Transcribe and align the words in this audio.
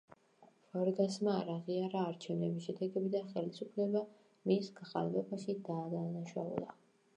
ვარგასმა 0.77 1.35
არ 1.41 1.51
აღიარა 1.55 2.01
არჩევნების 2.13 2.65
შედეგები 2.71 3.13
და 3.17 3.23
ხელისუფლება 3.35 4.03
მის 4.53 4.73
გაყალბებაში 4.81 5.59
დაადანაშაულა. 5.71 6.77